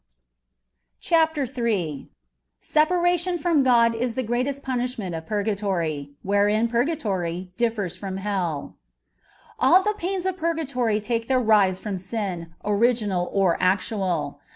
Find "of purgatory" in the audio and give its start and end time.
10.25-10.99